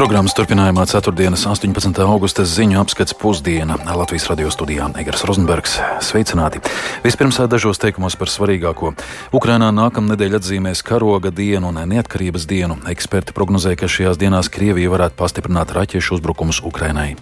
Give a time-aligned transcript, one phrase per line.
[0.00, 1.12] Programmas turpinājumā 4.
[1.36, 1.98] 18.
[2.08, 5.74] augusta ziņu apskats pusdiena Latvijas radio studijā Egars Rozenbergs.
[6.06, 6.62] Sveicināti!
[7.04, 8.94] Vispirms dažos teikumos par svarīgāko.
[9.36, 12.78] Ukrainā nākamnedēļ atzīmēs karoga dienu un neatkarības dienu.
[12.88, 17.18] Eksperti prognozē, ka šajās dienās Krievija varētu pastiprināt raķešu uzbrukumus Ukrainai.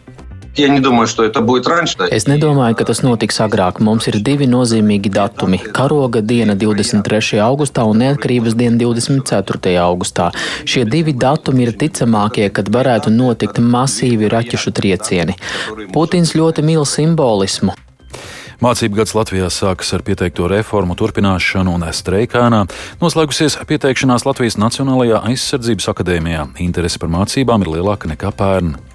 [0.58, 1.98] Я не думаю, что это будет раньше.
[2.12, 3.80] Es nedomāju, ka tas notiks agrāk.
[3.82, 7.40] Mums ir divi nozīmīgi datumi - karoga diena 23.
[7.42, 9.78] augustā un neatkarības diena 24.
[9.82, 10.32] augustā.
[10.66, 15.34] Šie divi datumi ir ticamākie, kad varētu notikt masīvi raķešu triecieni.
[15.92, 17.74] Putins ļoti mīl simbolismu.
[18.62, 22.70] Mācību gads Latvijā sākas ar pieteikto reformu turpināšanu un streikānā.
[23.02, 26.48] Noslēgusies pieteikšanās Latvijas Nacionālajā aizsardzības akadēmijā.
[26.60, 28.87] Interese par mācībām ir lielāka nekā pērn.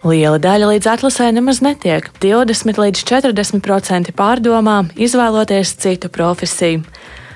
[0.00, 2.06] Liela daļa līdz atlasē nemaz netiek.
[2.22, 6.80] 20 līdz 40% pārdomā izvēloties citu profesiju.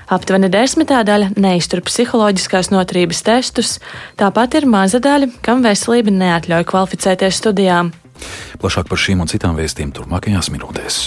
[0.09, 3.75] Aptuveni desmitā daļa neiztur psiholoģiskās noturības testus,
[4.17, 7.93] tāpat ir maza daļa, kam veselība neatļauj kvalificēties studijām.
[8.61, 11.01] Plašāk par šīm un citām vēstījumiem turpmākajās minūtēs.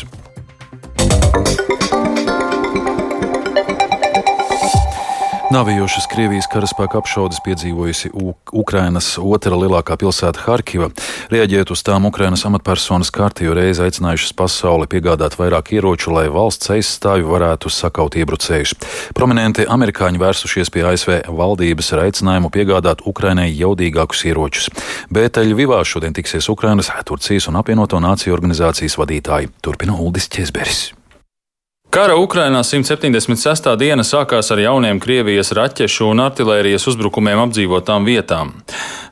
[5.49, 8.11] Nāvējošas Krievijas karaspēka apšaudes piedzīvojusi
[8.53, 10.91] Ukrainas otra lielākā pilsēta Harkiva.
[11.33, 17.25] Rieģējot uz tām, Ukrainas amatpersonas kārtējo reizi aicinājušas pasauli piegādāt vairāk ieroču, lai valsts aizstāvi
[17.25, 18.77] varētu sakaut iebrucējus.
[19.17, 24.69] Prominenti amerikāņi vērsušies pie ASV valdības ar aicinājumu piegādāt Ukrainai jaudīgākus ieročus.
[25.09, 29.55] Bet Ļuvivā šodien tiksies Ukrainas, Turcijas un apvienoto nāciju organizācijas vadītāji.
[29.65, 30.91] Turpina Uldis Česberis.
[31.89, 33.64] Kara Ukrainā 176.
[33.81, 38.50] diena sākās ar jauniem Krievijas raķešu un artērijas uzbrukumiem apdzīvotām vietām.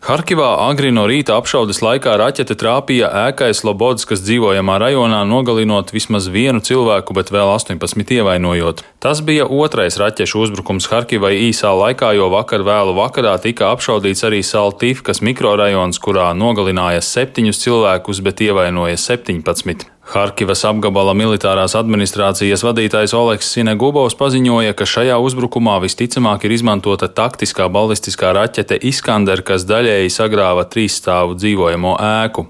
[0.05, 6.61] Harkivā agri no rīta apšaudes laikā raķete trāpīja ēkai Slobodskas dzīvojamā rajonā, nogalinot vismaz vienu
[6.61, 8.85] cilvēku, bet vēl 18 ievainojot.
[9.01, 14.45] Tas bija otrais raķešu uzbrukums Harkivai īsā laikā, jo vakar vēlu vakarā tika apšaudīts arī
[14.45, 19.96] Saltīfkas mikrorajons, kurā nogalināja septiņus cilvēkus, bet ievainoja 17.
[20.07, 27.67] Harkivas apgabala militārās administrācijas vadītājs Oleks Sinegubovs paziņoja, ka šajā uzbrukumā visticamāk ir izmantota taktiskā
[27.75, 32.47] balistiskā raķete Iskander, kas daļēji sagrāva trīsstāvu dzīvojamo ēku.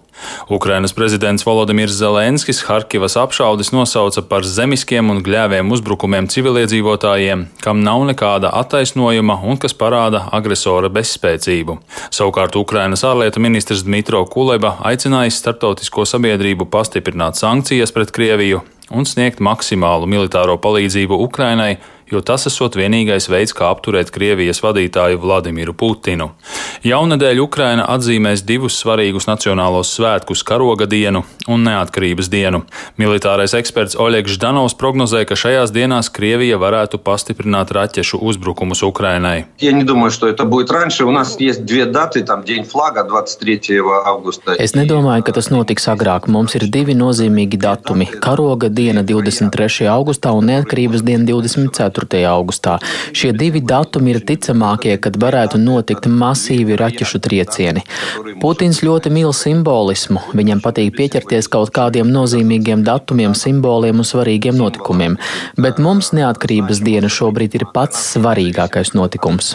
[0.51, 8.05] Ukrainas prezidents Volodimirs Zelenskis Harkivas apšaudes nosauca par zemiskiem un gļēviem uzbrukumiem civiliedzīvotājiem, kam nav
[8.11, 11.79] nekāda attaisnojuma un kas parāda agresora bezspēcību.
[12.11, 18.63] Savukārt Ukrainas ārlietu ministrs Dmitro Kuleba aicinājis starptautisko sabiedrību pastiprināt sankcijas pret Krieviju
[18.95, 21.77] un sniegt maksimālu militāro palīdzību Ukrainai,
[22.11, 26.31] jo tas esot vienīgais veids, kā apturēt Krievijas vadītāju Vladimiru Putinu.
[26.87, 32.63] Jaunadēļ Ukraina atzīmēs divus svarīgus nacionālos svētkus- karoga dienu un neatkarības dienu.
[32.99, 39.45] Militārais eksperts Oļegs Ždanovs prognozē, ka šajās dienās Krievija varētu pastiprināt raķešu uzbrukumus Ukrainai.
[44.59, 46.29] Es nedomāju, ka tas notiks agrāk.
[46.29, 49.87] Mums ir divi nozīmīgi datumi- karoga diena 23.
[49.87, 51.96] augustā un neatkarības diena 24.
[51.97, 52.23] 4.
[52.31, 52.77] augustā.
[53.17, 57.85] Šie divi datumi ir ticamākie, kad varētu notikt masīvi raķešu triecieni.
[58.43, 60.23] Putins ļoti mīl simbolismu.
[60.37, 65.19] Viņam patīk pieķerties kaut kādiem nozīmīgiem datumiem, simboliem un svarīgiem notikumiem.
[65.57, 69.55] Bet mums neatkarības diena šobrīd ir pats svarīgākais notikums.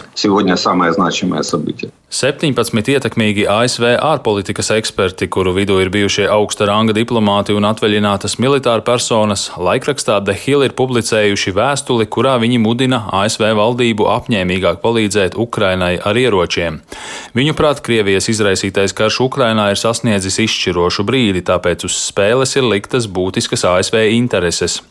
[2.12, 8.84] 17 ietekmīgi ASV ārpolitikas eksperti, kuru vidū ir bijušie augsta ranga diplomāti un atvaļinātas militāra
[8.84, 15.94] personas, laikrakstā The Hill ir publicējuši vēstuli, kurā viņi mudina ASV valdību apņēmīgāk palīdzēt Ukrainai
[16.04, 16.82] ar ieročiem.
[17.32, 23.64] Viņuprāt, Krievijas izraisītais karš Ukrainā ir sasniedzis izšķirošu brīdi, tāpēc uz spēles ir liktas būtiskas
[23.72, 24.82] ASV intereses.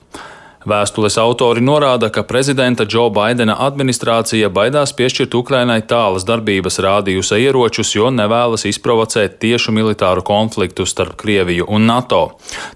[0.62, 7.96] Vēstules autori norāda, ka prezidenta Džo Baidena administrācija baidās piešķirt Ukrainai tālas darbības rādījusa ieročus,
[7.96, 12.22] jo nevēlas izprovocēt tiešu militāru konfliktu starp Krieviju un NATO.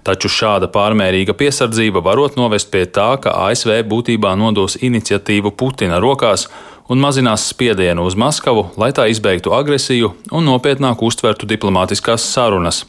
[0.02, 6.48] Taču šāda pārmērīga piesardzība varot novest pie tā, ka ASV būtībā nodos iniciatīvu Putina rokās
[6.90, 12.82] un mazinās spiedienu uz Maskavu, lai tā izbeigtu agresiju un nopietnāk uztvertu diplomātiskās sarunas.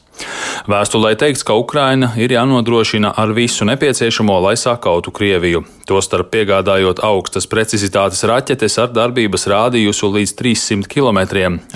[0.68, 7.48] Vēstulē teikts, ka Ukraina ir jānodrošina ar visu nepieciešamo, lai sakautu Krieviju, tostarp piegādājot augstas
[7.48, 11.22] precizitātes raķetes ar darbības rādījusu līdz 300 km,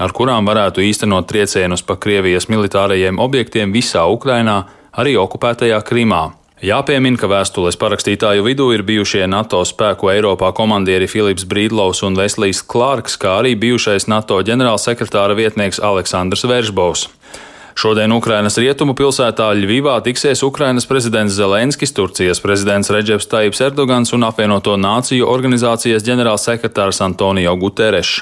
[0.01, 6.31] ar kurām varētu īstenot triecienus pa Krievijas militārajiem objektiem visā Ukrainā, arī okupētajā Krimā.
[6.61, 12.61] Jāpiemina, ka vēstules parakstītāju vidū ir bijušie NATO spēku Eiropā komandieri Filips Brīdlovs un Veslijs
[12.61, 17.07] Klārks, kā arī bijušais NATO ģenerālsekretāra vietnieks Aleksandrs Veržbovs.
[17.75, 24.27] Šodien Ukrainas rietumu pilsētā Ļvivā tiksies Ukrainas prezidents Zelenskis, Turcijas prezidents Reģevs Taips Erdogans un
[24.27, 28.19] apvienoto nāciju organizācijas ģenerālsekretārs Antonio Guterres.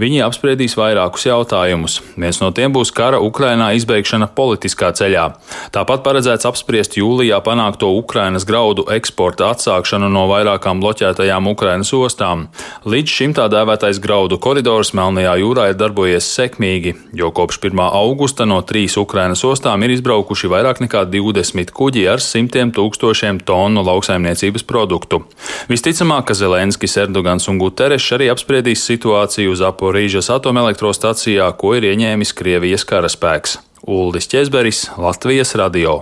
[0.00, 1.98] Viņi apspriedīs vairākus jautājumus.
[2.16, 5.26] Viens no tiem būs kara Ukrainā izbeigšana politiskā ceļā.
[5.74, 12.46] Tāpat paredzēts apspriest jūlijā panākto Ukrainas graudu eksporta atsākšanu no vairākām bloķētajām Ukrainas ostām.
[12.88, 17.84] Līdz šim tā dēvētais graudu koridors Melnajā jūrā ir darbojies sekmīgi, jo kopš 1.
[17.84, 23.84] augusta no trīs Ukrainas ostām ir izbraukuši vairāk nekā 20 kuģi ar simtiem tūkstošiem tonu
[23.86, 25.22] lauksaimniecības produktu.
[25.70, 32.34] Visticamāk, ka Zelenskis, Erdogans un Guterres arī apspriedīs situāciju uz Aporīžas atomelektrostacijā, ko ir ieņēmis
[32.38, 33.60] Krievijas karaspēks.
[33.82, 35.96] Uldis Česberis, Latvijas radio.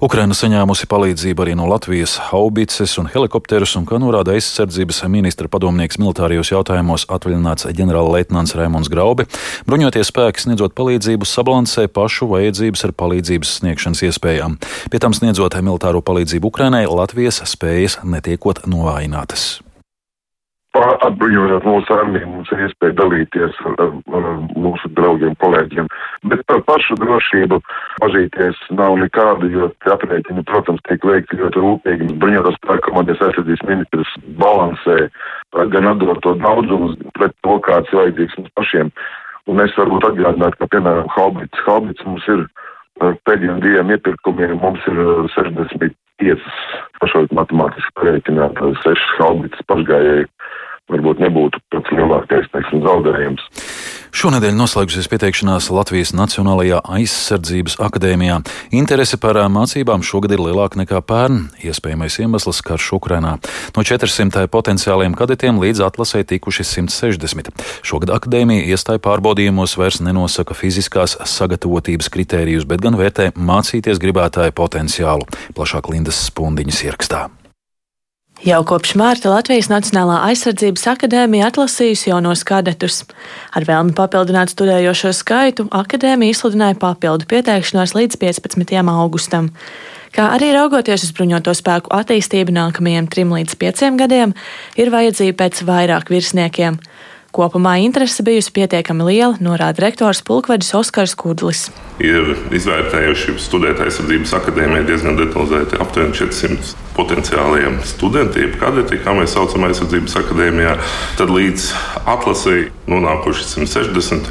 [0.00, 5.98] Ukraina saņēmusi palīdzību arī no Latvijas haubices un helikopterus, un, kā norāda aizsardzības ministra padomnieks
[5.98, 9.26] militārijos jautājumos atvaļināts ģenerālleitnants Raimons Graubi,
[9.66, 14.58] bruņoties spēki sniedzot palīdzību sabalansē pašu vajadzības ar palīdzības sniegšanas iespējām.
[14.92, 19.65] Pie tam sniedzot militāro palīdzību Ukrainai, Latvijas spējas netiekot novājinātas
[21.06, 24.26] atbrīvojot mūsu armiju, mums ir iespēja dalīties ar, ar, ar
[24.58, 25.88] mūsu draugiem, kolēģiem.
[26.32, 27.60] Bet par pašu drošību
[28.02, 32.10] pazīties nav nekāda, jo aprēķini, protams, tiek veikti ļoti rūpīgi.
[32.22, 34.98] Bruņotās spēku komandijas aizsardzības ministrs balansē
[35.72, 38.92] gan atdot to daudzumu pret to, kāds ir vajadzīgs mums pašiem.
[39.46, 42.46] Un es varbūt atgādinātu, ka, piemēram, Haubits, Haubits mums ir
[42.98, 44.98] pēdējiem diviem iepirkumiem, mums ir
[45.36, 46.46] 65
[47.00, 50.26] pašlaik matemātiski pareiķinātas 6 Haubits pašgājēji
[50.92, 53.44] varbūt nebūtu pats lielākais teiksim, zaudējums.
[54.16, 58.38] Šonadēļ noslēgusies pieteikšanās Latvijas Nacionālajā aizsardzības akadēmijā.
[58.78, 61.50] Interese par mācībām šogad ir lielāka nekā pērn.
[61.66, 63.36] Iespējamais iemesls- karš Ukrainā.
[63.76, 67.52] No 400 potenciāliem kadetiem līdz atlasē tikuši 160.
[67.82, 75.26] Šogad akadēmija iestāja pārbaudījumos vairs nenosaka fiziskās sagatavotības kritērijus, bet gan vērtē mācīties gribētāju potenciālu.
[75.52, 77.45] Plašāk Lindas Spundiņas ierakstā.
[78.44, 82.98] Jau kopš mārta Latvijas Nacionālā aizsardzības akadēmija atlasījusi jaunos kadetus.
[83.56, 88.76] Ar vēlmi papildināt studējošo skaitu, akadēmija izsludināja papildu pieteikšanos līdz 15.
[88.92, 89.48] augustam.
[90.12, 94.36] Kā arī raugoties uz bruņoto spēku attīstību nākamajiem trim līdz pieciem gadiem,
[94.76, 96.76] ir vajadzība pēc vairāk virsniekiem.
[97.36, 101.66] Kopumā interese bijusi pietiekami liela, norāda rektors Pulkvedis Oskars Kudlis.
[102.00, 109.66] Ir izvērtējuši studēt aizsardzības akadēmijā diezgan detalizēti aptuveni 400 potenciāliem studentiem, kadeti, kā mēs saucam
[109.68, 110.72] aizsardzības akadēmijā.
[111.18, 111.66] Tad līdz
[112.14, 114.30] atlasēji nonākuši 160,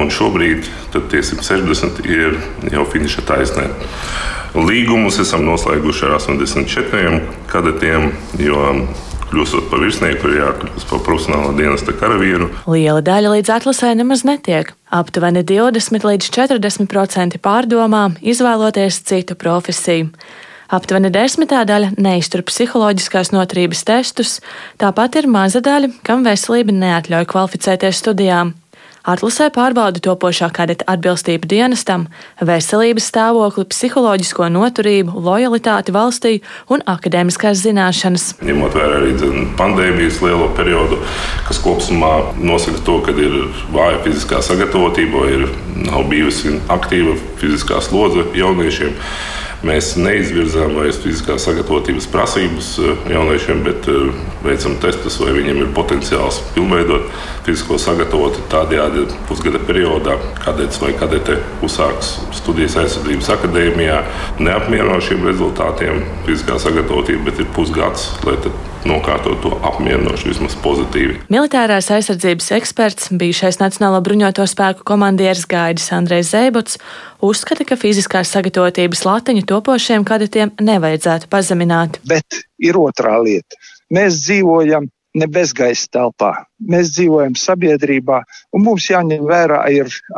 [0.00, 2.34] un šobrīd tie 160 ir
[2.74, 3.68] jau finiša taisnē.
[4.58, 8.10] Līgumus esam noslēguši ar 84 kadetiem,
[8.42, 8.64] jo
[9.30, 12.50] kļūstot par virsnieku, ir jākļūst par profesionāla dienesta karavīru.
[12.70, 14.74] Liela daļa līdz atlasē nemaz netiek.
[14.90, 20.10] Aptuveni 20 līdz 40% pārdomā izvēloties citu profesiju.
[20.70, 24.36] Aptuveni desmitā daļa neiztur psiholoģiskās noturības testus,
[24.78, 28.54] tāpat ir maza daļa, kam veselība neatļauj kvalificēties studijām.
[29.10, 32.04] Atlasē pārbauda topošā kadeta atbilstību dienestam,
[32.46, 36.32] veselības stāvokli, psiholoģisko noturību, lojalitāti valstī
[36.70, 38.28] un akadēmiskās zināšanas.
[38.46, 39.16] Ņemot vērā arī
[39.58, 41.00] pandēmijas lielo periodu,
[41.48, 43.34] kas kopumā nosaka to, ka ir
[43.74, 45.46] vāja fiziskā sagatavotība, ir
[45.88, 48.94] nav bijusi aktīva fiziskā slodze jauniešiem.
[49.60, 55.74] Mēs neizvirzām vairs fiziskās sagatavotības prasības eh, jauniešiem, bet eh, veicam testus, vai viņiem ir
[55.76, 57.10] potenciāls pilnveidot
[57.44, 58.46] fizisko sagatavotību.
[58.54, 64.00] Tādējādi pusgada periodā kadets vai kadete uzsāks studijas aizsardzības akadēmijā.
[64.40, 68.38] Neapmierinošiem rezultātiem fiziskā sagatavotība, bet ir pusgads, lai
[68.88, 71.18] nokārtot to apmierinoši, vismaz pozitīvi.
[71.32, 76.78] Militārās aizsardzības eksperts, bijušais Nacionālo bruņoto spēku komandieris Gaidis Andrejs Zēbots,
[77.24, 82.00] uzskata, ka fiziskās sagatavotības latiņu topošiem kadetiem nevajadzētu pazemināt.
[82.08, 83.60] Bet ir otrā lieta.
[83.90, 86.32] Mēs dzīvojam ne bezgaisa telpā.
[86.70, 88.22] Mēs dzīvojam sabiedrībā,
[88.54, 89.64] un mums jāņem vērā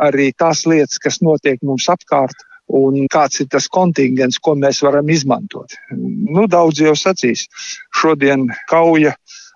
[0.05, 5.09] arī tās lietas, kas notiek mums apkārt un kāds ir tas kontingents, ko mēs varam
[5.13, 5.75] izmantot.
[5.93, 7.45] Nu, daudz jau sacīs.
[7.93, 9.13] Šodien kauja,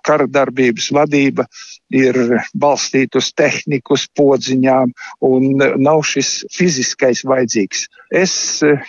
[0.08, 1.48] kara darbības vadība
[1.92, 2.18] ir
[2.56, 4.94] balstīta uz tehniku, uz podziņām,
[5.28, 7.88] un nav šis fiziskais vajadzīgs.
[8.12, 8.36] Es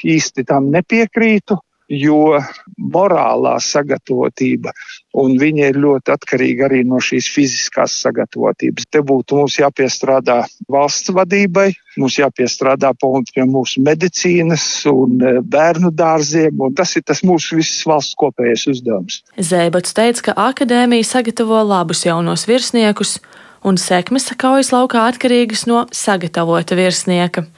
[0.05, 1.59] īsti tam nepiekrītu
[1.89, 2.39] jo
[2.79, 4.73] morālā sagatavotība,
[5.19, 8.87] un viņa ir ļoti atkarīga arī no šīs fiziskās sagatavotības.
[8.93, 16.61] Te būtu mums jāpiestrādā valsts vadībai, mums jāpiestrādā pie mūsu medicīnas un e, bērnu dārziem,
[16.61, 19.23] un tas ir tas mūsu visas valsts kopējais uzdevums.
[19.41, 23.19] Zēbats teica, ka akadēmija sagatavo labus jaunos virsniekus,
[23.65, 27.49] un sekmes kaujas laukā atkarīgas no sagatavota virsnieka.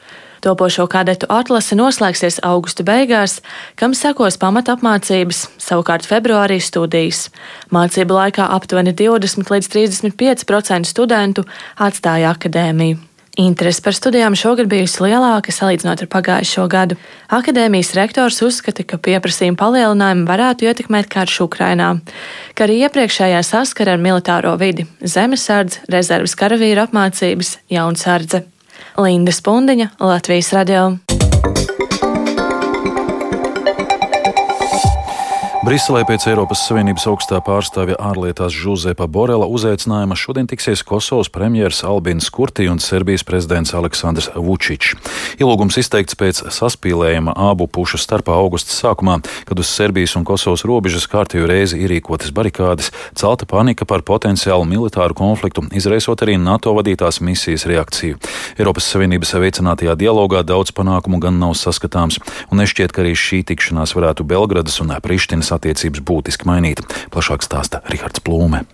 [0.40, 3.40] Topošo kadetu atlase noslēgsies augusta beigās,
[3.76, 7.26] kam sekos pamata apmācības, savukārt februārī studijas.
[7.74, 11.44] Mācību laikā aptuveni 20 līdz 35% studentu
[11.76, 13.10] atstāja akadēmiju.
[13.40, 16.96] Interese par studijām šogad bijusi lielāka salīdzinot ar pagājušo gadu.
[17.30, 21.92] Akadēmijas rektors uzskata, ka pieprasījuma palielinājumi varētu ietekmēt karš Ukrainā,
[22.58, 28.42] kā arī iepriekšējā saskara ar militāro vidi- zemesardze, rezerves karavīru apmācības, jaunsardze.
[28.98, 31.09] Linda Spundiņa, Latvijas radio.
[35.60, 42.30] Briselē pēc Eiropas Savienības augstā pārstāvja ārlietās Žuzepa Borela uzaicinājuma šodien tiksies Kosovas premjeras Albins
[42.32, 44.94] Kurti un Serbijas prezidents Aleksandrs Vučičs.
[45.36, 49.18] Ielūgums izteikts pēc saspīlējuma abu pušu starpā augusta sākumā,
[49.50, 55.18] kad uz Serbijas un Kosovas robežas kārtējo reizi ierīkotas barikādes, celta panika par potenciālu militāru
[55.20, 58.16] konfliktu, izraisot arī NATO vadītās misijas reakciju.
[58.56, 62.16] Eiropas Savienības veicinātajā dialogā daudz panākumu gan nav saskatāms,
[62.48, 66.84] un nešķiet, ka arī šī tikšanās varētu Belgradas un Prištinas attiecības būtiski mainīt.
[67.14, 68.64] Plašāk stāsta Rihards Plūme.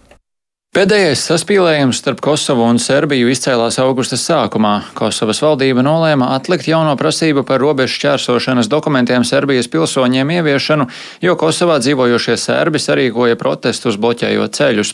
[0.77, 4.75] Pēdējais saspīlējums starp Kosovu un Serbiju izcēlās augusta sākumā.
[4.93, 10.85] Kosovas valdība nolēma atlikt jauno prasību par robežu šķērsošanas dokumentiem Serbijas pilsoņiem ieviešanu,
[11.25, 14.91] jo Kosovā dzīvojošie serbi sarīkoja protestus bloķējot ceļus.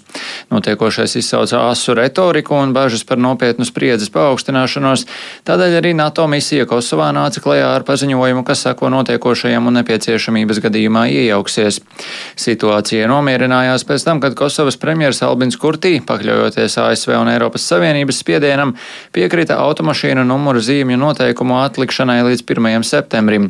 [0.54, 5.02] Notiekošais izsauca asu retoriku un bažas par nopietnu spriedzes paaugstināšanos,
[5.50, 11.08] tādēļ arī NATO misija Kosovā nāca klajā ar paziņojumu, kas sako notiekošajam un nepieciešamības gadījumā
[11.10, 11.82] iejauksies.
[12.46, 18.18] Situācija nomierinājās pēc tam, kad Kosovas premjeras Albins Kurts Kurtī, pakļaujoties ASV un Eiropas Savienības
[18.20, 18.74] spiedienam,
[19.16, 22.84] piekrita automašīnu numuru zīmju noteikumu atlikšanai līdz 1.
[22.84, 23.46] septembrim.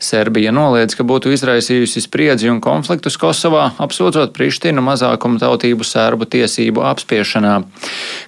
[0.00, 6.86] Serbija noliedz, ka būtu izraisījusi spriedzi un konfliktus Kosovā, apsūdzot Prištinu mazākumu tautību sērbu tiesību
[6.94, 7.58] apspiešanā.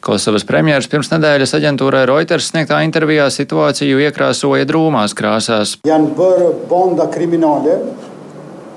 [0.05, 5.79] Kosovas premjeras pirms nedēļas aģentūrai Reuters sniegtā intervijā situāciju iekrāsoja drūmās krāsās.
[5.89, 7.81] Jan bërë bonda krimināle,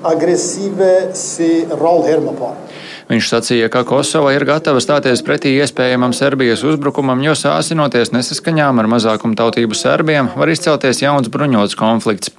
[0.08, 2.71] agresīve si rol hermapār.
[3.12, 8.86] Viņš sacīja, ka Kosova ir gatava stāties pretī iespējamam Serbijas uzbrukumam, jo sāsinoties nesaskaņām ar
[8.88, 12.32] mazākumu tautību serbiem, var izcelties jauns bruņots konflikts.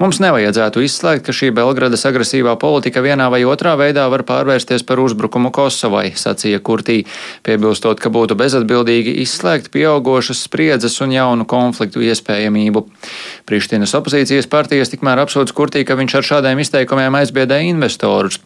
[0.00, 5.02] Mums nevajadzētu izslēgt, ka šī Belgradas agresīvā politika vienā vai otrā veidā var pārvērsties par
[5.02, 7.02] uzbrukumu Kosovai, sacīja Kurtī,
[7.44, 12.86] piebilstot, ka būtu bezatbildīgi izslēgt pieaugošas spriedzes un jaunu konfliktu iespējamību.
[13.44, 18.40] Prištinas opozīcijas partijas tikmēr apsūdz Kurtī, ka viņš ar šādiem izteikumiem aizbiedē investorus.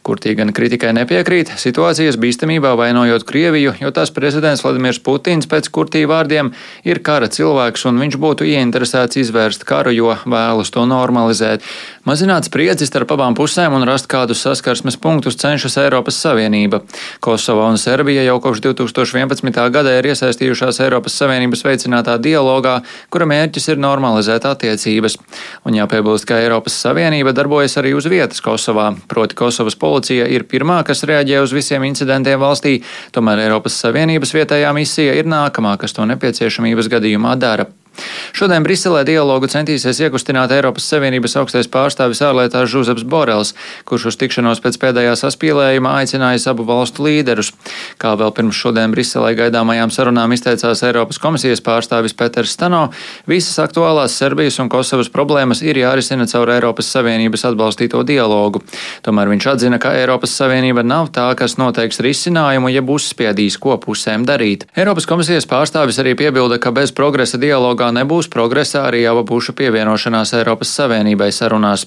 [0.00, 5.66] Kurtī gan kritikai nepiekrīt nepiekrīt situācijas bīstamībā vainojot Krieviju, jo tās prezidents Vladimirs Putins pēc
[5.74, 6.52] kurtī vārdiem
[6.86, 11.66] ir kara cilvēks un viņš būtu ieinteresēts izvērst karu, jo vēlas to normalizēt.
[12.06, 16.84] Mazināt spriedzi starp abām pusēm un rast kādus saskarsmes punktus cenšas Eiropas Savienība.
[17.20, 19.58] Kosova un Serbija jau kopš 2011.
[19.74, 22.78] gada ir iesaistījušās Eiropas Savienības veicinātā dialogā,
[23.10, 25.18] kura mērķis ir normalizēt attiecības.
[25.66, 30.78] Un jāpiebilst, ka Eiropas Savienība darbojas arī uz vietas Kosovā, proti Kosovas policija ir pirmā,
[30.86, 32.78] kas reaģē uz visiem incidentiem valstī,
[33.14, 37.68] tomēr Eiropas Savienības vietējā misija ir nākamā, kas to nepieciešamības gadījumā dara.
[38.36, 43.54] Šodien Briselē dialogu centīsies iekustināt Eiropas Savienības augstais pārstāvis ārlietās Žuzeps Borels,
[43.88, 47.50] kurš uz tikšanos pēc pēdējā saspīlējuma aicinājis abu valstu līderus.
[47.98, 52.88] Kā vēl pirms šodien Briselē gaidāmajām sarunām izteicās Eiropas komisijas pārstāvis Peters Stano,
[53.26, 58.62] visas aktuālās Serbijas un Kosovas problēmas ir jārisina caur Eiropas Savienības atbalstīto dialogu.
[59.06, 63.76] Tomēr viņš atzina, ka Eiropas Savienība nav tā, kas noteiks risinājumu, ja būs spiedīs, ko
[63.82, 64.68] pusēm darīt.
[64.78, 69.54] Eiropas komisijas pārstāvis arī piebilda, ka bez progresa dialogā Eiropā nebūs progresa arī abu pušu
[69.56, 71.86] pievienošanās Eiropas Savienībai sarunās.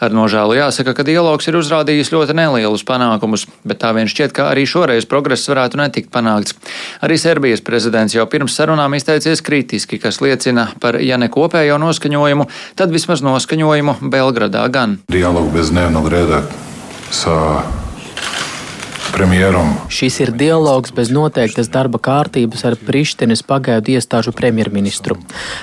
[0.00, 4.50] Ar nožēlu jāsaka, ka dialogs ir uzrādījis ļoti nelielus panākumus, bet tā vien šķiet, ka
[4.50, 6.56] arī šoreiz progress varētu netikt panākts.
[7.00, 12.48] Arī Serbijas prezidents jau pirms sarunām izteicies kritiski, kas liecina par, ja ne kopējo noskaņojumu,
[12.76, 14.98] tad vismaz noskaņojumu Belgradā gan.
[15.08, 16.42] Dialogu bez dnevnog reda
[17.14, 17.62] sa
[19.16, 19.70] premjeram.
[19.88, 25.16] Šis ir dialogs bez noteiktas darba kārtības ar Prištinas pagaidu iestāžu premjerministru.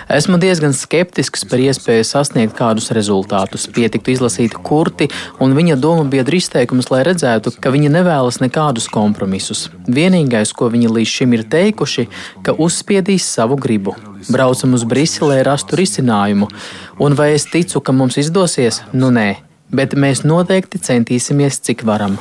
[0.09, 3.67] Esmu diezgan skeptisks par iespēju sasniegt kādus rezultātus.
[3.75, 5.11] Pietiktu izlasīt kurti
[5.43, 9.67] un viņa domu biedru izteikumus, lai redzētu, ka viņi nevēlas nekādus kompromisus.
[9.85, 12.09] Vienīgais, ko viņi līdz šim ir teikuši,
[12.41, 13.93] ka uzspiedīs savu gribu.
[14.33, 16.49] Braucam uz Briseli, lai rastu risinājumu.
[16.97, 18.81] Un vai es ticu, ka mums izdosies?
[18.97, 22.17] Nu nē bet mēs noteikti centīsimies, cik varam.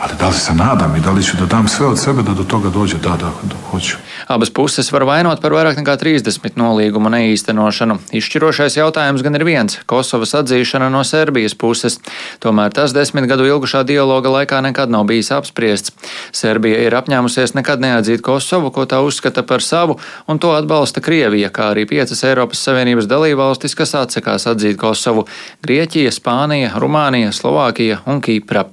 [4.28, 7.98] Abas puses var vainot par vairāk nekā 30 nolīgumu neīstenošanu.
[8.14, 11.98] Izšķirošais jautājums gan ir viens- Kosovas atzīšana no Serbijas puses.
[12.40, 15.92] Tomēr tas desmit gadu ilgušā dialoga laikā nekad nav bijis apspriests.
[16.32, 19.98] Serbija ir apņēmusies nekad neatzīt Kosovu, ko tā uzskata par savu,
[20.28, 25.26] un to atbalsta Krievija, kā arī piecas Eiropas Savienības dalībvalstis, kas atsakās atzīt Kosovu-
[25.66, 28.66] Grieķija, Spānija, Rumānija, Slovākija un Kipra.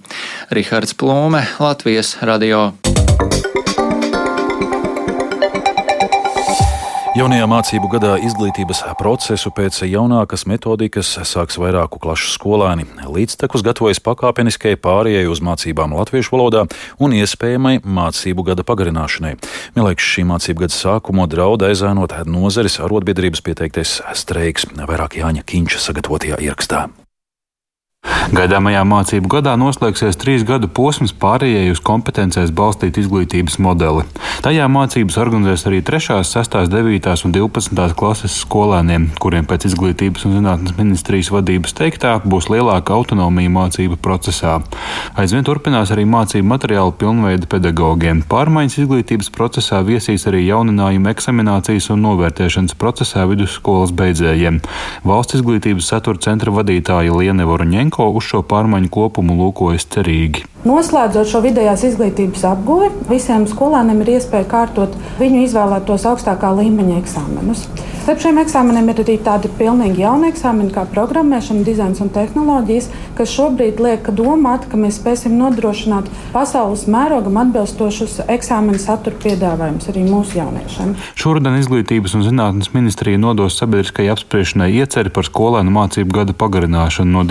[0.52, 2.74] Rihards Plūme, Latvijas radio.
[7.20, 12.86] Jaunajā mācību gadā izglītības procesu pēc jaunākas metodikas sāks vairāku klašu skolēni.
[13.12, 16.62] Līdztekus gatavojas pakāpeniskai pārējai uz mācībām latviešu valodā
[17.04, 19.34] un iespējamai mācību gada pagarināšanai.
[19.76, 26.40] Mielēks šī mācību gada sākumu draud aizēnot nozares arotbiedrības pieteiktais streiks, vairāk Jāņa Kinča sagatavotajā
[26.40, 26.88] ierakstā.
[28.30, 34.04] Gaidāmajā mācību gadā noslēgsies trīs gadu posms pārējai uz kompetencēs balstītu izglītības modeli.
[34.46, 37.10] Tajā mācības organizēs arī 3., 6., 9.
[37.26, 37.96] un 12.
[37.98, 44.60] klases skolēniem, kuriem pēc izglītības un zinātnes ministrijas vadības teiktā būs lielāka autonomija mācību procesā.
[45.18, 48.22] Aizvien turpinās arī mācību materiālu pilnveida pedagogiem.
[48.30, 54.62] Pārmaiņas izglītības procesā viesīs arī jauninājumu eksaminācijas un novērtēšanas procesā vidusskolas beidzējiem.
[55.02, 60.46] Valsts izglītības satura centra vadītāja Liene Voruņenko Lenko uz šo pārmaiņu kopumu lūkojas cerīgi.
[60.60, 67.64] Noslēdzot šo vidējās izglītības apguvi, visiem skolēniem ir iespēja kārtot viņu izvēlētos augstākā līmeņa eksāmenus.
[68.04, 73.32] Starp šiem eksāmeniem ir arī tādi pilnīgi jauni eksāmeni, kā programmēšana, dizains un tehnoloģijas, kas
[73.32, 80.40] šobrīd liek domāt, ka mēs spēsim nodrošināt pasaules mērogam atbilstošus eksāmenu satura piedāvājumus arī mūsu
[80.42, 80.96] jauniešiem.
[81.20, 87.24] Šodien Izglītības un zinātnes ministrija nodos sabiedriskajai apspriešanai ieceri par skolēnu mācību gada pagarināšanu no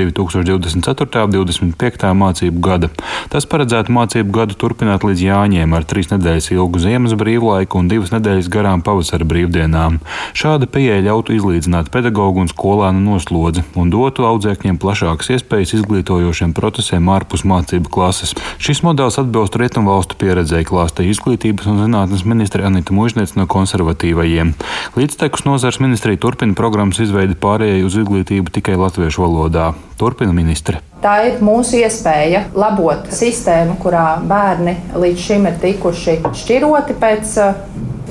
[0.49, 1.25] 2024.
[1.25, 2.13] un 2025.
[2.19, 2.91] mācību gada.
[3.33, 8.13] Tas paredzētu mācību gadu turpināt līdz Jāņiem ar trīs nedēļas ilgu ziemas brīvlaiku un divas
[8.15, 10.01] nedēļas garām pavasara brīvdienām.
[10.39, 17.11] Šāda pieeja ļautu izlīdzināt pedagoģu un skolēnu noslodzi un dotu audzēkņiem plašākas iespējas izglītojošiem procesiem
[17.13, 18.35] ārpus mācību klases.
[18.63, 24.55] Šis modelis atbilst rietumvalstu pieredzēji klāstīja izglītības un zinātnes ministre Anita Mužniec no konservatīvajiem.
[24.99, 29.73] Līdztekus nozars ministrija turpina programmas izveidi pārējai uz izglītību tikai latviešu valodā.
[29.99, 30.81] Turpina ministre.
[30.99, 37.37] Tā ir mūsu iespēja labot sistēmu, kurā bērni līdz šim ir tikuši šķiroti pēc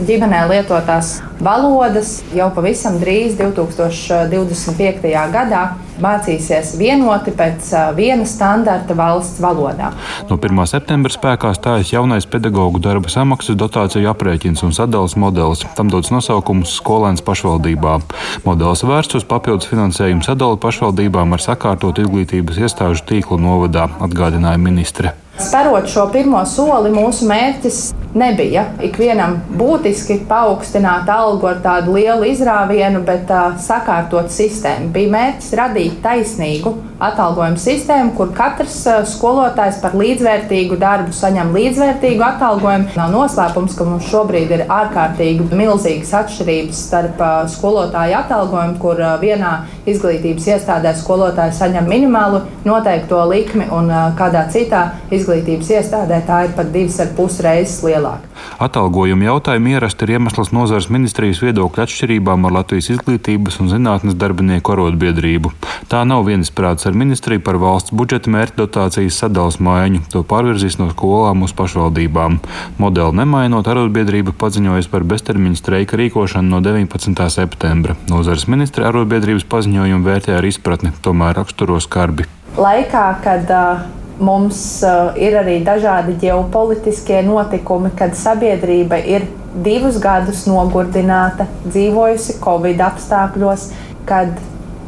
[0.08, 5.12] ģimenē lietotās valodas jau pavisam drīz, 2025.
[5.34, 5.64] gadā,
[6.02, 9.92] mācīsies vienoti pēc viena standarta valsts valodā.
[10.30, 10.62] No 1.
[10.70, 15.66] septembra spēkā stājas jaunais pedagoģu darba samaksas dotāciju aprēķins un sadales modelis.
[15.78, 17.98] Tam dots nosaukums skolēns pašvaldībā.
[18.46, 25.14] Modelis vērsts uz papildus finansējumu sadali pašvaldībām ar sakārtot izglītības iestāžu tīklu novadā, atgādināja ministre.
[25.40, 27.82] Sparot šo pirmo soli, mūsu mērķis
[28.18, 34.90] nebija ikvienam būtiski paaugstināt algu ar tādu lielu izrāvienu, bet uh, sakārtot sistēmu.
[34.96, 36.74] Bija mērķis radīt taisnīgu
[37.04, 42.96] atalgojumu sistēmu, kur katrs uh, skolotājs par līdzvērtīgu darbu saņem līdzvērtīgu atalgojumu.
[42.98, 49.14] Nav noslēpums, ka mums šobrīd ir ārkārtīgi milzīgas atšķirības starp uh, skolotāju atalgojumu, kur uh,
[49.22, 49.54] vienā
[49.88, 56.56] izglītības iestādē skolotājs saņem minimālu noteikto likmi un uh, kādā citā izglītības iestādē tā ir
[56.58, 58.28] pat divas ar pus reizes lielāka.
[58.64, 64.74] Atalgojuma jautājumi ierasti ir iemesls nozares ministrijas viedokļu atšķirībām ar Latvijas izglītības un zinātnes darbinieku
[64.74, 65.52] arotbiedrību.
[65.92, 70.06] Tā nav viensprāts ar ministriju par valsts budžeta mērķa dotācijas sadales maiņu.
[70.14, 72.40] To pārvirzīs no skolām uz pašvaldībām.
[72.82, 77.30] Modeli nemainot, arotbiedrība paziņojas par beztermiņa streika rīkošanu no 19.
[77.34, 77.98] septembra.
[78.12, 82.28] Nozares ministra arotbiedrības paziņojumu vērtē ar izpratni, tomēr raksturo skarbi.
[82.58, 83.86] Laikā, kad uh,
[84.18, 89.28] Mums uh, ir arī dažādi ģeopolitiskie notikumi, kad sabiedrība ir
[89.66, 93.68] divus gadus nogurdināta, dzīvojusi Covid apstākļos,
[94.10, 94.34] kad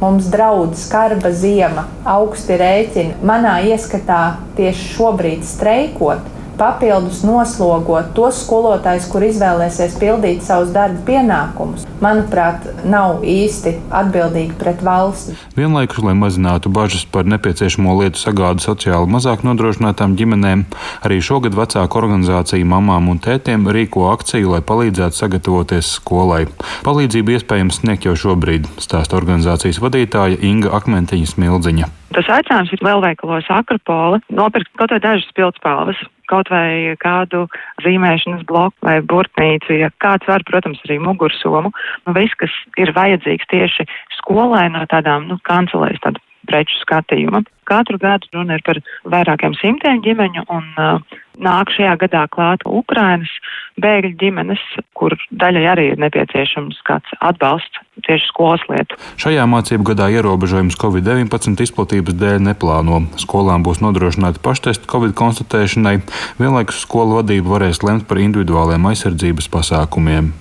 [0.01, 3.19] mums draudz skarba zima, augsti rēķini.
[3.21, 6.25] Manā ieskatā tieši šobrīd streikot
[6.59, 14.83] papildus noslogot tos skolotājus, kur izvēlēsies pildīt savus darba pienākumus, manuprāt, nav īsti atbildīgi pret
[14.85, 15.35] valsti.
[15.57, 20.65] Vienlaikus, lai mazinātu bažas par nepieciešamo lietu sagādu sociāli mazāk nodrošinātām ģimenēm,
[21.05, 26.45] arī šogad vecāku organizācija mamām un tētiem rīko akciju, lai palīdzētu sagatavoties skolai.
[26.87, 31.91] Palīdzību iespējams sniegt jau šobrīd, stāsta organizācijas vadītāja Inga Akmentiņa Smildziņa.
[32.15, 35.99] Tas aicinājums ir lielveikalos Akropola nopirkt kaut vai dažas pildspalvas
[36.29, 37.45] kaut vai kādu
[37.83, 41.73] zīmēšanas bloku vai burtnīcu, ja kāds var, protams, arī mugursomu.
[42.05, 43.87] Nu, viss, kas ir vajadzīgs tieši
[44.19, 47.43] skolai no tādām, nu, kancelēs, tādu preču skatījuma.
[47.69, 53.31] Katru gadu runa ir par vairākiem simtiem ģimeņu, un uh, nāk šajā gadā klāt Ukrainas
[53.79, 54.61] bēgļu ģimenes,
[54.97, 58.97] kur daļai arī ir nepieciešams kāds atbalsts tieši skolas lietu.
[59.21, 63.03] Šajā mācību gadā ierobežojums Covid-19 izplatības dēļ neplāno.
[63.21, 65.99] Skolām būs nodrošināti paštesti Covid konstatēšanai,
[66.41, 70.33] vienlaikus skolu vadība varēs lemt par individuāliem aizsardzības pasākumiem.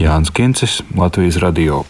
[0.00, 1.84] Jānis Kincis, Latvijas Radio.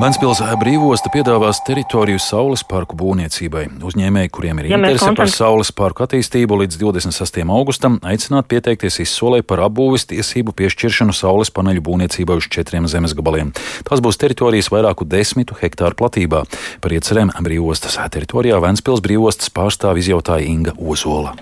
[0.00, 3.66] Ventspils brīvosta piedāvās teritoriju saules parku būvniecībai.
[3.84, 7.42] Uzņēmēji, kuriem ir ja interese par saules parku attīstību līdz 26.
[7.44, 13.52] augustam, aicināt pieteikties izsolē par apbūves tiesību piešķiršanu saules paneļu būvniecībai uz četriem zemes gabaliem.
[13.84, 16.46] Tās būs teritorijas vairāku desmitu hektāru platībā.
[16.80, 21.36] Par iecerēm brīvostas teritorijā Ventspils brīvostas pārstāv izjautāja Inga Ozola.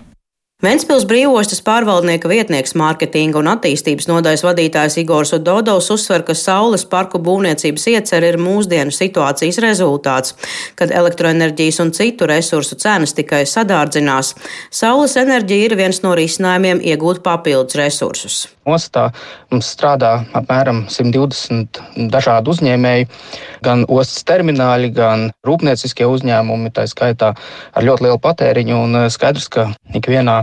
[0.58, 7.20] Ventspils brīvostas pārvaldnieka vietnieks mārketinga un attīstības nodaļas vadītājs Igors Udodovs uzsver, ka saules parku
[7.22, 10.34] būvniecības iecer ir mūsdienu situācijas rezultāts,
[10.74, 14.32] kad elektroenerģijas un citu resursu cenas tikai sadārdzinās.
[14.74, 18.40] Saules enerģija ir viens no risinājumiem iegūt papildus resursus.
[18.66, 19.06] Ostā
[19.52, 21.78] mums strādā apmēram 120
[22.10, 23.06] dažādu uzņēmēju,
[23.64, 28.82] gan ostas termināļi, gan rūpnieciskie uzņēmumi, tā skaitā ar ļoti lielu patēriņu.
[28.88, 30.42] Un skaidrs, ka ikvienā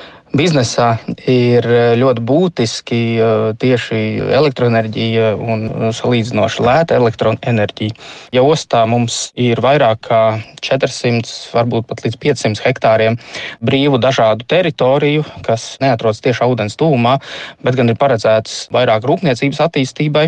[0.35, 0.95] biznesā
[1.27, 3.99] ir eh, ļoti būtiski eh, tieši
[4.39, 7.95] elektroenerģija un eh, salīdzinoši lēta elektroenerģija.
[8.35, 10.21] Ja ostā mums ir vairāk kā
[10.63, 13.17] 400, varbūt pat līdz 500 hektāriem
[13.63, 17.17] brīvu dažādu teritoriju, kas neatrodas tieši ūdens tuvumā,
[17.65, 20.27] bet gan ir paredzētas vairāk rūpniecības attīstībai,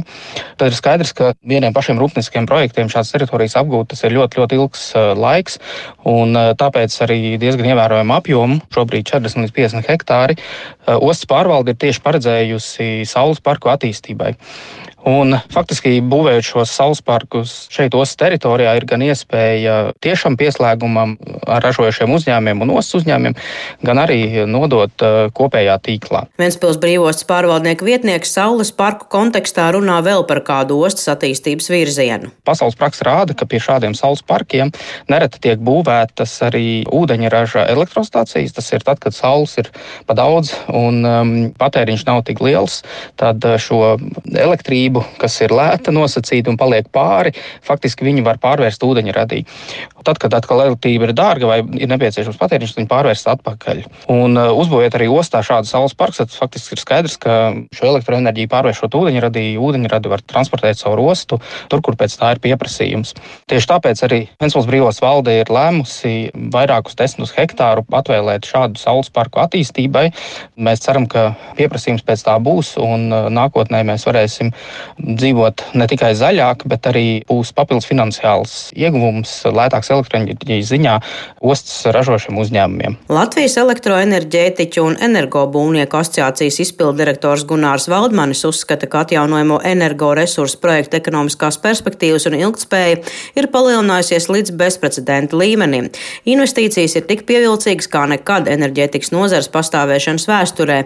[0.59, 4.59] tad ir skaidrs, ka vieniem pašiem rūpnieciskiem projektiem šādas teritorijas apgūt tas ir ļoti, ļoti
[4.59, 4.85] ilgs
[5.19, 5.59] laiks,
[6.09, 11.73] un tāpēc arī diezgan ievērojumu apjomu, šobrīd 40 līdz 50 hektāriem hektāri eh, ostas pārvalde
[11.73, 14.33] ir tieši paredzējusi saules parku attīstībai.
[15.09, 21.63] Un, faktiski, būvējot šos saules parkus šeit, ostas teritorijā, ir gan iespēja tiešām pieslēgumam ar
[21.65, 23.35] ražojošiem uzņēmumiem un ostas uzņēmumiem,
[23.83, 26.23] gan arī nodot uh, kopējā tīklā.
[26.39, 32.31] Ventspils brīvostas pārvaldnieka vietnieks saules parku kontekstā runā vēl par kādu ostas attīstības virzienu.
[32.47, 34.71] Pasaules praksa rāda, ka pie šādiem saules parkiem
[35.11, 38.55] nereti tiek būvētas arī ūdeņraža elektrostācijas.
[38.55, 39.67] Tas ir tad, kad saules ir
[40.07, 42.81] pa daudz un um, patēriņš nav tik liels.
[43.19, 43.97] Tad uh, šo
[44.31, 49.43] elektrību elektrību, kas ir lēta, nosacīta un paliek pāri, faktiski viņi var pārvērst ūdeņradī.
[50.03, 53.83] Tad, kad atkal elektrība ir dārga vai ir nepieciešams patēriņš, viņi pārvērst atpakaļ.
[54.11, 58.51] Un uh, uzbūvēt arī ostā šādu saules parku, tad faktiski ir skaidrs, ka šo elektroenerģiju
[58.51, 61.39] pārvēršot ūdeņradī, ūdeņradi var transportēt caur ostu,
[61.71, 63.15] tur, kur pēc tā ir pieprasījums.
[63.47, 69.39] Tieši tāpēc arī Ventspils brīvos valde ir lēmusi vairākus desmitus hektāru atvēlēt šādu saules parku
[69.45, 70.09] attīstībai.
[70.59, 74.51] Mēs ceram, ka pieprasījums pēc tā būs un uh, nākotnē mēs varēsim
[74.99, 80.95] dzīvot ne tikai zaļāk, bet arī būs papildus finansiāls ieguvums lētāks elektroenerģijas ziņā
[81.43, 82.97] ostas ražošiem uzņēmumiem.
[83.13, 92.27] Latvijas elektroenerģētiķu un energobūvnieku asociācijas izpildirektors Gunārs Valdmanis uzskata, ka atjaunojamo energoresursu projektu ekonomiskās perspektīvas
[92.29, 93.01] un ilgtspēja
[93.39, 95.89] ir palielinājusies līdz bezprecedenta līmenim.
[96.29, 100.79] Investīcijas ir tik pievilcīgas kā nekad enerģētikas nozares pastāvēšanas vēsturē,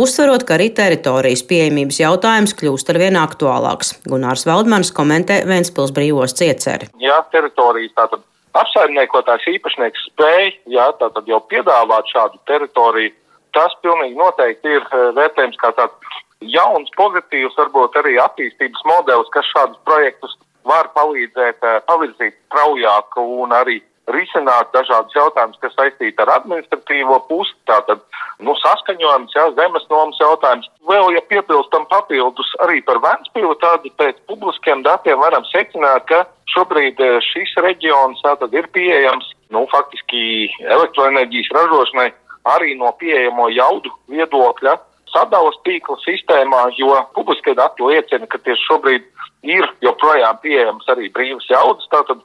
[0.00, 3.94] uzsverot, ka arī teritorijas pieejamības jautājums kļūst ar vien aktuālāks.
[4.08, 6.88] Gunārs Valdmanis komentē Ventspils brīvos cieceri.
[7.00, 8.22] Jā, teritorijas tātad
[8.54, 10.86] apsaimniekotājs īpašnieks spēj jā,
[11.26, 13.12] jau piedāvāt šādu teritoriju.
[13.54, 19.46] Tas pilnīgi noteikti ir eh, vērtējums kā tāds jauns, pozitīvs, varbūt arī attīstības modelis, kas
[19.52, 23.80] šādus projektus var palīdzēt eh, pavirzīt straujāk un arī
[24.12, 28.02] risināt dažādus jautājumus, kas saistīti ar administratīvo pusi, tātad
[28.44, 30.68] nu, saskaņojums, jā, zemes nomas jautājums.
[30.88, 37.00] Vēl, ja piebilstam papildus arī par Vēnspīlu, tad pēc publiskiem datiem varam secināt, ka šobrīd
[37.00, 42.10] eh, šis reģions tātad ir pieejams, nu, faktiski elektroenerģijas ražošanai
[42.54, 44.76] arī no pieejamo jaudu viedokļa
[45.14, 49.06] sadalas tīkla sistēmā, jo publiskie dati liecina, ka tieši šobrīd
[49.46, 51.86] ir joprojām pieejams arī brīvas jaudas.
[51.92, 52.22] Tātad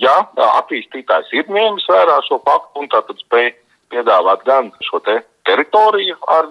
[0.00, 0.16] ja
[0.60, 3.50] attīstītājs ir ņēmis vērā šo faktu un tātad spēj
[3.92, 6.48] piedāvāt gan šo te teritoriju ar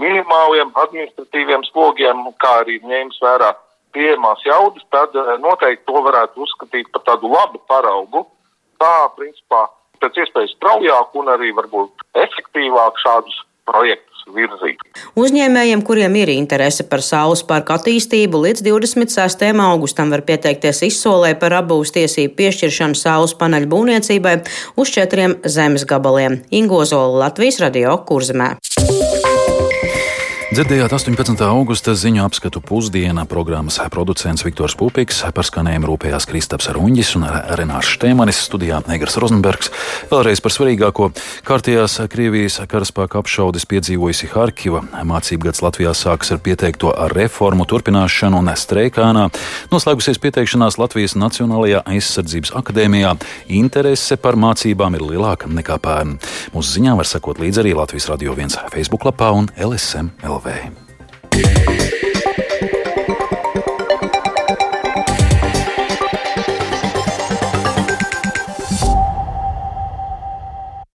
[0.00, 3.52] minimāliem administratīviem slogiem, kā arī ņēmis vērā
[3.96, 8.24] pieejamās jaudas, tad noteikti to varētu uzskatīt par tādu labu paraugu,
[8.80, 9.66] kā principā
[10.02, 14.82] pēc iespējas straujāk un arī varbūt efektīvāk šādus projektus virzīt.
[15.18, 19.44] Uzņēmējiem, kuriem ir interese par saules parku attīstību, līdz 26.
[19.64, 24.36] augustam var pieteikties izsolē par apbūves tiesību piešķiršanu saules paneļu būvniecībai
[24.76, 28.56] uz četriem zemes gabaliem- Ingozola Latvijas radio kurzemē.
[30.48, 31.42] Dzirdējāt 18.
[31.44, 37.26] augusta ziņu apskatu pusdiena programmas producents Viktors Pupiks, par skanējumu rūpējās Kristaps Runģis un
[37.60, 39.68] Renārs Štēmanis studijā Negras Rozenbergs.
[40.08, 41.10] Vēlreiz par svarīgāko
[41.44, 44.80] kārtījās Krievijas karaspēka apšaudes piedzīvojusi Harkiva.
[45.10, 49.26] Mācību gads Latvijā sākas ar pieteikto reformu turpināšanu un streikānā.
[49.68, 53.12] Noslēgusies pieteikšanās Latvijas Nacionālajā aizsardzības akadēmijā.
[53.60, 56.16] Interese par mācībām ir lielāka nekā pērn.
[56.56, 60.08] Mūsu ziņā var sekot līdzi arī Latvijas Radio 1 Facebook lapā un LSM
[60.40, 62.07] velho.